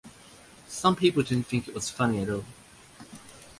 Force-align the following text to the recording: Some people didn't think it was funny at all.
Some 0.67 0.95
people 0.95 1.21
didn't 1.21 1.45
think 1.45 1.67
it 1.67 1.75
was 1.75 1.91
funny 1.91 2.23
at 2.23 2.29
all. 2.31 2.43